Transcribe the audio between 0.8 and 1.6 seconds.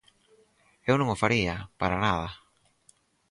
Eu non o faría,